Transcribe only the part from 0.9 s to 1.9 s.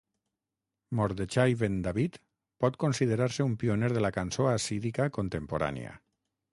Mordechai Ben